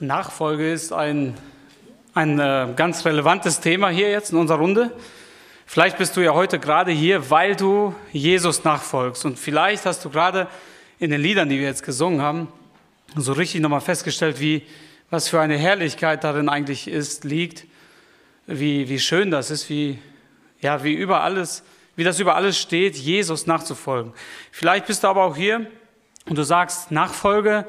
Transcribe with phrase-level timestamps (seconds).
[0.00, 1.34] Nachfolge ist ein,
[2.14, 4.90] ein äh, ganz relevantes Thema hier jetzt in unserer Runde.
[5.66, 9.24] Vielleicht bist du ja heute gerade hier, weil du Jesus nachfolgst.
[9.24, 10.48] Und vielleicht hast du gerade
[10.98, 12.48] in den Liedern, die wir jetzt gesungen haben,
[13.14, 14.62] so richtig nochmal festgestellt, wie,
[15.10, 17.64] was für eine Herrlichkeit darin eigentlich ist, liegt,
[18.48, 20.00] wie, wie schön das ist, wie,
[20.60, 21.62] ja, wie über alles,
[21.94, 24.12] wie das über alles steht, Jesus nachzufolgen.
[24.50, 25.70] Vielleicht bist du aber auch hier
[26.28, 27.64] und du sagst, Nachfolge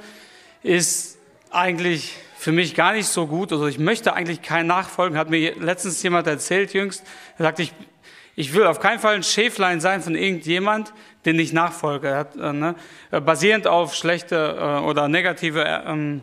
[0.64, 1.15] ist
[1.56, 3.52] eigentlich für mich gar nicht so gut.
[3.52, 5.18] Also ich möchte eigentlich kein Nachfolgen.
[5.18, 7.04] Hat mir letztens jemand erzählt, jüngst.
[7.38, 7.74] Er sagte, ich,
[8.36, 10.94] ich will auf keinen Fall ein Schäflein sein von irgendjemand,
[11.26, 12.10] den ich nachfolge.
[12.10, 12.76] Er hat, äh, ne,
[13.10, 16.22] basierend auf schlechte äh, oder negative ähm,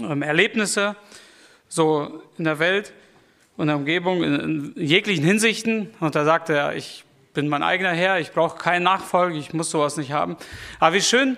[0.00, 0.96] ähm, Erlebnisse
[1.68, 2.92] so in der Welt
[3.56, 5.90] und der Umgebung, in, in jeglichen Hinsichten.
[6.00, 9.70] Und da sagte er, ich bin mein eigener Herr, ich brauche keinen Nachfolger, ich muss
[9.70, 10.36] sowas nicht haben.
[10.78, 11.36] Aber wie schön,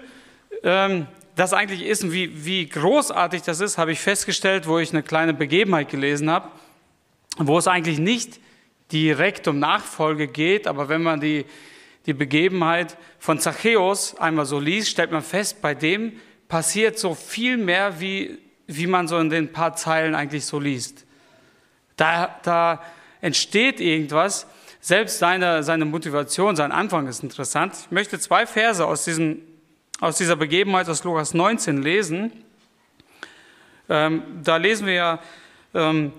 [0.63, 4.91] ähm, das eigentlich ist und wie, wie großartig das ist, habe ich festgestellt, wo ich
[4.91, 6.51] eine kleine Begebenheit gelesen habe,
[7.37, 8.41] wo es eigentlich nicht
[8.91, 11.45] direkt um Nachfolge geht, aber wenn man die,
[12.07, 16.15] die Begebenheit von Zachäus einmal so liest, stellt man fest, bei dem
[16.49, 21.05] passiert so viel mehr, wie, wie man so in den paar Zeilen eigentlich so liest.
[21.97, 22.83] Da, da
[23.21, 24.47] entsteht irgendwas,
[24.81, 27.75] selbst seine, seine Motivation, sein Anfang ist interessant.
[27.85, 29.43] Ich möchte zwei Verse aus diesem
[30.01, 32.33] aus dieser Begebenheit aus Lukas 19 lesen.
[33.89, 35.19] Ähm, da lesen wir ja
[35.75, 36.13] ähm,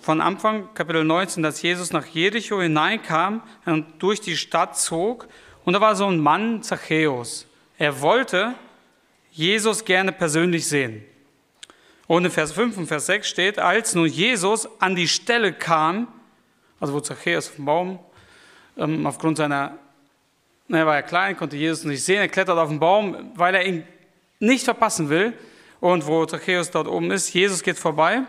[0.00, 5.26] von Anfang Kapitel 19, dass Jesus nach Jericho hineinkam und durch die Stadt zog.
[5.64, 7.46] Und da war so ein Mann, Zachäus.
[7.78, 8.54] Er wollte
[9.32, 11.04] Jesus gerne persönlich sehen.
[12.06, 16.08] Und in Vers 5 und Vers 6 steht, als nun Jesus an die Stelle kam,
[16.78, 17.98] also wo Zachäus auf dem Baum
[18.76, 19.78] ähm, aufgrund seiner
[20.68, 22.20] er war ja klein, konnte Jesus nicht sehen.
[22.20, 23.84] Er klettert auf den Baum, weil er ihn
[24.38, 25.34] nicht verpassen will.
[25.80, 28.22] Und wo Zachäus dort oben ist, Jesus geht vorbei,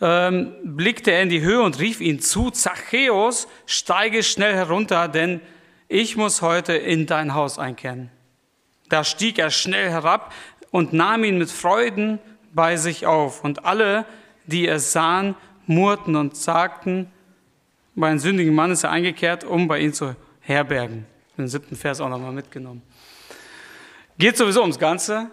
[0.00, 5.40] ähm, blickte er in die Höhe und rief ihn zu, Zachäus, steige schnell herunter, denn
[5.86, 8.10] ich muss heute in dein Haus einkehren.
[8.88, 10.32] Da stieg er schnell herab
[10.72, 12.18] und nahm ihn mit Freuden
[12.52, 13.44] bei sich auf.
[13.44, 14.04] Und alle,
[14.46, 15.36] die es sahen,
[15.66, 17.10] murrten und sagten,
[17.94, 21.06] bei einem sündigen Mann ist er eingekehrt, um bei ihm zu herbergen.
[21.36, 22.82] Den siebten Vers auch nochmal mitgenommen.
[24.16, 25.30] Geht sowieso ums Ganze.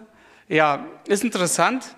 [0.48, 1.96] Ja, ist interessant,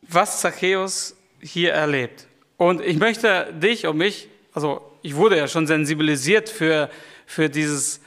[0.00, 2.26] was Zachäus hier erlebt.
[2.56, 6.88] Und ich möchte dich und mich, also ich wurde ja schon sensibilisiert für,
[7.26, 8.00] für dieses,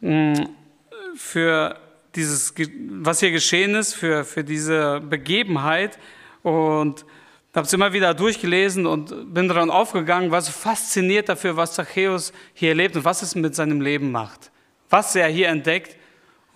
[0.00, 0.34] mm,
[1.14, 1.78] für
[2.16, 2.54] dieses,
[2.88, 5.98] was hier geschehen ist, für, für diese Begebenheit.
[6.42, 7.04] Und
[7.56, 12.32] habe es immer wieder durchgelesen und bin daran aufgegangen, war so fasziniert dafür, was Zachäus
[12.54, 14.52] hier erlebt und was es mit seinem Leben macht.
[14.88, 15.96] Was er hier entdeckt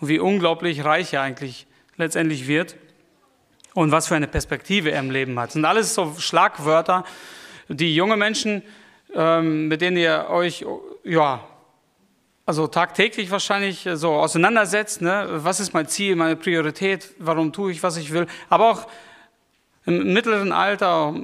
[0.01, 1.67] und wie unglaublich reich er eigentlich
[1.97, 2.77] letztendlich wird
[3.75, 5.49] und was für eine Perspektive er im Leben hat.
[5.49, 7.05] Das sind alles so Schlagwörter,
[7.69, 8.63] die junge Menschen,
[9.15, 10.65] ähm, mit denen ihr euch,
[11.03, 11.41] ja,
[12.47, 15.01] also tagtäglich wahrscheinlich so auseinandersetzt.
[15.01, 15.27] Ne?
[15.29, 17.15] Was ist mein Ziel, meine Priorität?
[17.19, 18.27] Warum tue ich, was ich will?
[18.49, 18.87] Aber auch
[19.87, 21.15] im mittleren Alter,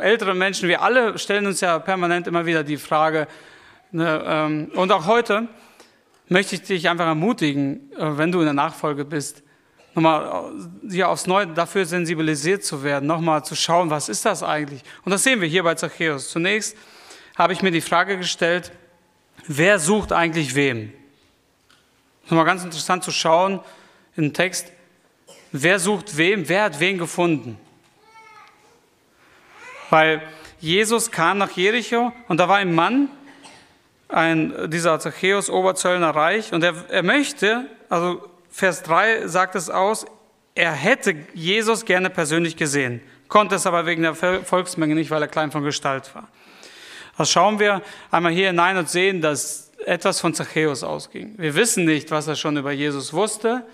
[0.00, 3.28] ältere Menschen, wir alle stellen uns ja permanent immer wieder die Frage,
[3.92, 5.48] ne, ähm, und auch heute
[6.28, 9.42] möchte ich dich einfach ermutigen, äh, wenn du in der Nachfolge bist,
[9.94, 10.52] nochmal
[10.90, 14.82] äh, aufs Neue dafür sensibilisiert zu werden, nochmal zu schauen, was ist das eigentlich?
[15.04, 16.30] Und das sehen wir hier bei Zachäus.
[16.30, 16.76] Zunächst
[17.36, 18.72] habe ich mir die Frage gestellt,
[19.46, 20.92] wer sucht eigentlich wem?
[22.24, 23.60] Nochmal ganz interessant zu schauen
[24.16, 24.72] im Text,
[25.52, 27.58] wer sucht wem, wer hat wen gefunden?
[29.90, 30.22] Weil
[30.60, 33.08] Jesus kam nach Jericho und da war ein Mann,
[34.08, 40.06] ein, dieser Zachäus, Oberzöllner Reich, und er, er möchte, also Vers 3 sagt es aus,
[40.54, 45.28] er hätte Jesus gerne persönlich gesehen, konnte es aber wegen der Volksmenge nicht, weil er
[45.28, 46.28] klein von Gestalt war.
[47.16, 51.34] Das schauen wir einmal hier hinein und sehen, dass etwas von Zachäus ausging.
[51.36, 53.64] Wir wissen nicht, was er schon über Jesus wusste,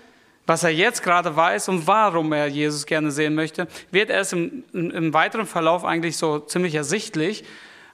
[0.45, 4.63] was er jetzt gerade weiß und warum er Jesus gerne sehen möchte, wird erst im,
[4.73, 7.43] im weiteren Verlauf eigentlich so ziemlich ersichtlich.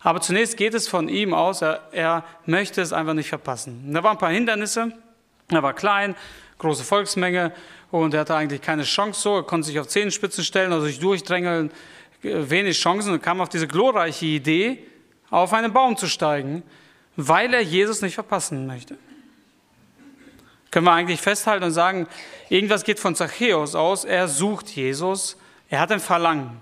[0.01, 3.93] Aber zunächst geht es von ihm aus, er, er möchte es einfach nicht verpassen.
[3.93, 4.91] Da waren ein paar Hindernisse,
[5.49, 6.15] er war klein,
[6.57, 7.53] große Volksmenge
[7.91, 10.99] und er hatte eigentlich keine Chance so, er konnte sich auf Zehenspitzen stellen, also sich
[10.99, 11.71] durchdrängeln,
[12.21, 14.83] wenig Chancen und kam auf diese glorreiche Idee,
[15.29, 16.63] auf einen Baum zu steigen,
[17.15, 18.97] weil er Jesus nicht verpassen möchte.
[20.71, 22.07] Können wir eigentlich festhalten und sagen,
[22.49, 25.37] irgendwas geht von Zachäus aus, er sucht Jesus,
[25.69, 26.61] er hat ein Verlangen.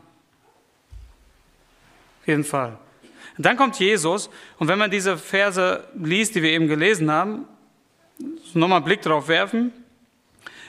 [2.21, 2.77] Auf jeden Fall.
[3.38, 7.45] Und dann kommt Jesus und wenn man diese Verse liest, die wir eben gelesen haben,
[8.53, 9.71] nochmal einen Blick drauf werfen,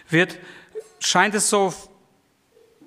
[0.08, 0.38] wird,
[1.00, 1.72] scheint es so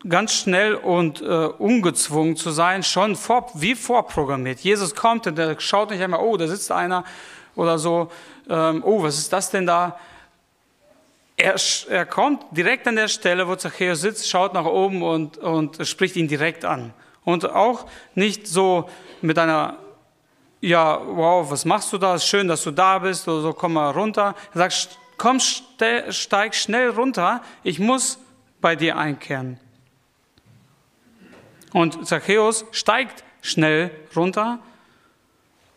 [0.08, 4.60] ganz schnell und äh, ungezwungen zu sein, schon vor, wie vorprogrammiert.
[4.60, 7.04] Jesus kommt und er schaut nicht einmal, oh, da sitzt einer
[7.56, 8.12] oder so,
[8.50, 9.98] ähm, oh, was ist das denn da?
[11.44, 11.56] Er,
[11.90, 16.16] er kommt direkt an der Stelle, wo Zachäus sitzt, schaut nach oben und, und spricht
[16.16, 16.94] ihn direkt an.
[17.26, 17.86] Und auch
[18.16, 18.90] nicht so
[19.22, 19.78] mit einer,
[20.62, 22.18] ja, wow, was machst du da?
[22.18, 24.36] Schön, dass du da bist oder so, komm mal runter.
[24.54, 28.20] Er sagt, komm, steig schnell runter, ich muss
[28.62, 29.60] bei dir einkehren.
[31.74, 34.60] Und Zachäus steigt schnell runter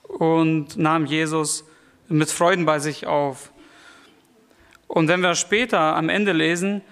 [0.04, 1.64] und nahm Jesus
[2.06, 3.50] mit Freuden bei sich auf.
[4.88, 6.83] Und wenn wir später am Ende lesen,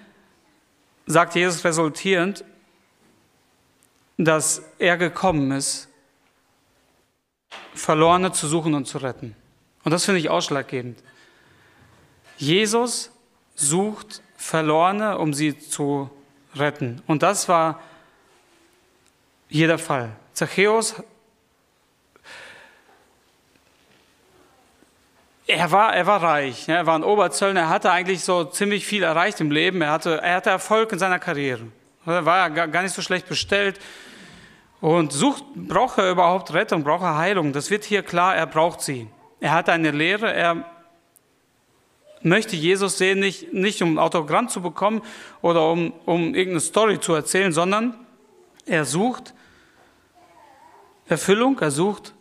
[1.05, 2.43] sagt Jesus resultierend,
[4.17, 5.89] dass er gekommen ist,
[7.73, 9.35] Verlorene zu suchen und zu retten.
[9.83, 11.03] Und das finde ich ausschlaggebend.
[12.37, 13.11] Jesus
[13.55, 16.09] sucht Verlorene, um sie zu
[16.55, 17.01] retten.
[17.07, 17.81] Und das war
[19.49, 20.15] hier der Fall.
[20.33, 20.95] Zachäus,
[25.55, 29.03] er war, er war reich, er war ein Oberzöllner, er hatte eigentlich so ziemlich viel
[29.03, 31.61] erreicht im Leben, er hatte, er hatte Erfolg in seiner Karriere.
[32.05, 33.79] Er war gar nicht so schlecht bestellt.
[34.81, 37.53] Und sucht, braucht er überhaupt Rettung, braucht er Heilung.
[37.53, 39.07] Das wird hier klar, er braucht sie.
[39.39, 40.65] Er hat eine Lehre, er
[42.21, 45.01] möchte Jesus sehen, nicht, nicht um ein Autogramm zu bekommen
[45.41, 47.95] oder um, um irgendeine Story zu erzählen, sondern
[48.65, 49.33] er sucht
[51.07, 52.14] Erfüllung, er sucht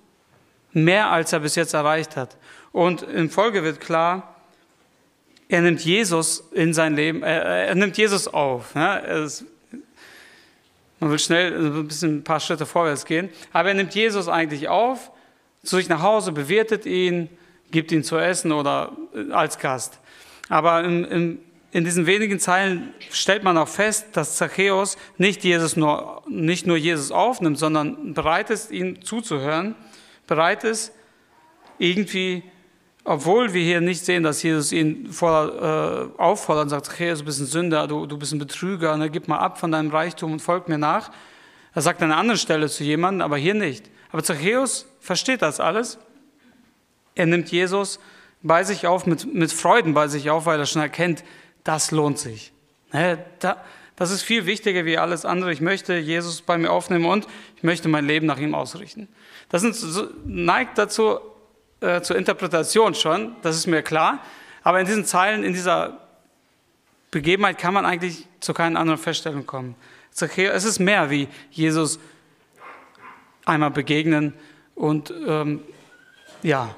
[0.75, 2.37] mehr, als er bis jetzt erreicht hat.
[2.73, 4.35] Und in Folge wird klar,
[5.49, 8.75] er nimmt Jesus in sein Leben, er, nimmt Jesus auf.
[8.75, 9.45] Ja, ist,
[11.01, 14.69] man will schnell ein bisschen ein paar Schritte vorwärts gehen, aber er nimmt Jesus eigentlich
[14.69, 15.11] auf,
[15.63, 17.29] zu sich nach Hause, bewirtet ihn,
[17.71, 18.93] gibt ihn zu essen oder
[19.31, 19.99] als Gast.
[20.49, 21.39] Aber im, im
[21.75, 26.77] in diesen wenigen Zeilen stellt man auch fest, dass Zachäus nicht, Jesus nur, nicht nur
[26.77, 29.75] Jesus aufnimmt, sondern bereit ist, ihm zuzuhören,
[30.27, 30.93] bereit ist,
[31.79, 32.43] irgendwie,
[33.05, 37.25] obwohl wir hier nicht sehen, dass Jesus ihn voller, äh, auffordert und sagt, Zachäus, du
[37.25, 40.33] bist ein Sünder, du, du bist ein Betrüger, ne, gib mal ab von deinem Reichtum
[40.33, 41.11] und folg mir nach.
[41.75, 43.91] Er sagt an einer anderen Stelle zu jemandem, aber hier nicht.
[44.11, 45.99] Aber Zachäus versteht das alles.
[47.15, 47.99] Er nimmt Jesus
[48.43, 51.25] bei sich auf, mit, mit Freuden bei sich auf, weil er schon erkennt,
[51.65, 52.53] das lohnt sich.
[53.97, 55.53] Das ist viel wichtiger wie alles andere.
[55.53, 57.27] Ich möchte Jesus bei mir aufnehmen und
[57.57, 59.09] ich möchte mein Leben nach ihm ausrichten.
[59.51, 59.65] Das
[60.25, 61.19] neigt dazu
[61.81, 64.21] äh, zur Interpretation schon, das ist mir klar.
[64.63, 65.99] Aber in diesen Zeilen, in dieser
[67.11, 69.77] Begebenheit kann man eigentlich zu keinen anderen Feststellungen kommen.
[70.17, 72.01] Es ist mehr wie Jesus
[73.45, 74.33] einmal begegnen
[74.75, 75.61] und ähm,
[76.43, 76.75] ja,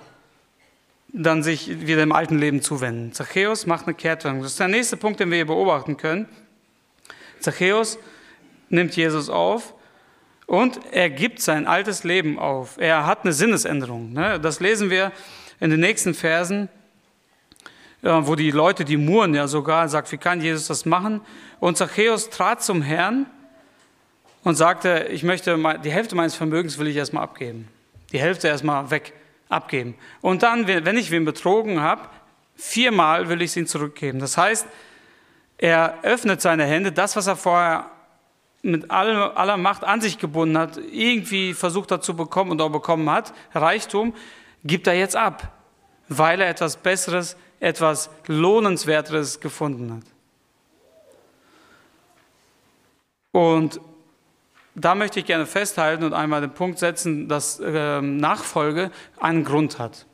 [1.08, 3.12] dann sich wieder dem alten Leben zuwenden.
[3.12, 4.42] Zachäus macht eine Kehrtwendung.
[4.42, 6.28] Das ist der nächste Punkt, den wir hier beobachten können.
[7.40, 7.98] Zachäus
[8.68, 9.74] nimmt Jesus auf
[10.46, 12.78] und er gibt sein altes Leben auf.
[12.78, 14.12] Er hat eine Sinnesänderung.
[14.12, 14.40] Ne?
[14.40, 15.12] Das lesen wir
[15.60, 16.68] in den nächsten Versen,
[18.02, 21.20] wo die Leute, die murren ja sogar, sagt, wie kann Jesus das machen?
[21.58, 23.26] Und Zachäus trat zum Herrn
[24.44, 27.68] und sagte, ich möchte die Hälfte meines Vermögens will ich erstmal abgeben.
[28.12, 29.12] Die Hälfte erstmal weg
[29.48, 29.96] abgeben.
[30.20, 32.02] Und dann, wenn ich wen betrogen habe,
[32.54, 34.20] viermal will ich es ihm zurückgeben.
[34.20, 34.66] Das heißt,
[35.58, 37.90] er öffnet seine Hände, das, was er vorher
[38.62, 43.08] mit aller Macht an sich gebunden hat, irgendwie versucht hat zu bekommen und auch bekommen
[43.08, 44.14] hat, Reichtum,
[44.64, 45.52] gibt er jetzt ab,
[46.08, 50.04] weil er etwas Besseres, etwas Lohnenswerteres gefunden hat.
[53.30, 53.80] Und
[54.74, 59.78] da möchte ich gerne festhalten und einmal den Punkt setzen, dass äh, Nachfolge einen Grund
[59.78, 60.06] hat.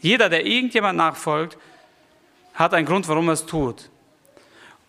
[0.00, 1.56] Jeder, der irgendjemand nachfolgt,
[2.52, 3.90] hat einen Grund, warum er es tut.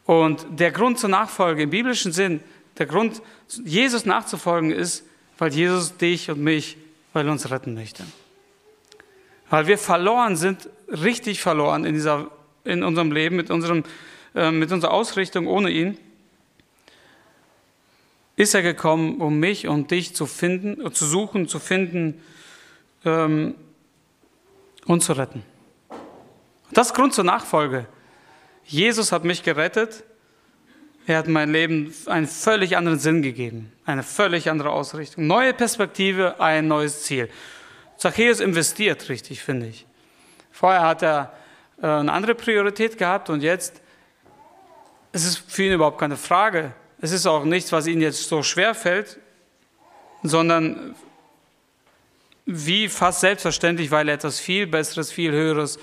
[0.06, 2.42] Und der Grund zur Nachfolge im biblischen Sinn,
[2.78, 3.22] der Grund,
[3.64, 5.04] Jesus nachzufolgen, ist,
[5.38, 6.78] weil Jesus dich und mich,
[7.14, 8.04] weil er uns retten möchte.
[9.50, 12.30] Weil wir verloren sind, richtig verloren in, dieser,
[12.64, 13.84] in unserem Leben, mit, unserem,
[14.34, 15.98] äh, mit unserer Ausrichtung ohne ihn
[18.36, 22.22] ist er gekommen, um mich und dich zu finden, zu suchen, zu finden
[23.06, 23.56] ähm,
[24.86, 25.44] und zu retten.
[26.72, 27.88] Das ist Grund zur Nachfolge.
[28.66, 30.04] Jesus hat mich gerettet.
[31.08, 36.40] Er hat mein Leben einen völlig anderen Sinn gegeben, eine völlig andere Ausrichtung, neue Perspektive,
[36.40, 37.30] ein neues Ziel.
[37.98, 39.86] Zachäus investiert richtig, finde ich.
[40.52, 41.34] Vorher hat er
[41.80, 43.82] äh, eine andere Priorität gehabt und jetzt
[45.12, 48.42] ist es für ihn überhaupt keine Frage, es ist auch nichts, was ihnen jetzt so
[48.42, 49.20] schwer fällt,
[50.24, 50.96] sondern
[52.46, 55.78] wie fast selbstverständlich, weil er etwas viel Besseres, viel Höheres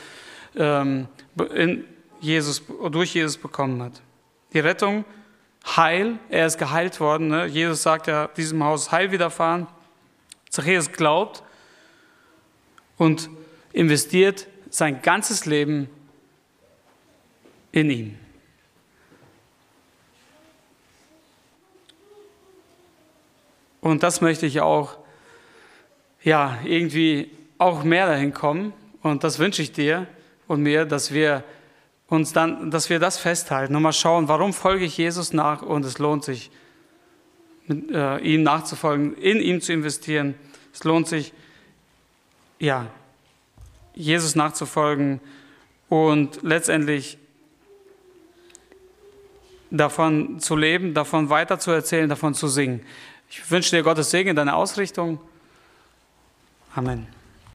[0.56, 1.06] ähm,
[1.54, 1.84] in
[2.22, 4.00] Jesus, durch Jesus bekommen hat.
[4.52, 5.04] die Rettung,
[5.64, 6.18] Heil.
[6.28, 7.28] Er ist geheilt worden.
[7.28, 7.46] Ne?
[7.46, 9.66] Jesus sagt ja, diesem Haus Heil widerfahren.
[10.50, 11.42] Zachäus glaubt
[12.98, 13.30] und
[13.72, 15.88] investiert sein ganzes Leben
[17.70, 18.18] in ihn.
[23.80, 24.98] Und das möchte ich auch,
[26.22, 28.72] ja, irgendwie auch mehr dahin kommen.
[29.02, 30.06] Und das wünsche ich dir
[30.46, 31.42] und mir, dass wir
[32.12, 35.84] uns dann, dass wir das festhalten und mal schauen, warum folge ich Jesus nach und
[35.84, 36.50] es lohnt sich,
[37.66, 40.34] mit, äh, ihm nachzufolgen, in ihm zu investieren.
[40.74, 41.32] Es lohnt sich,
[42.58, 42.86] ja,
[43.94, 45.20] Jesus nachzufolgen
[45.88, 47.18] und letztendlich
[49.70, 52.82] davon zu leben, davon weiterzuerzählen, davon zu singen.
[53.30, 55.18] Ich wünsche dir Gottes Segen in deiner Ausrichtung.
[56.74, 57.21] Amen.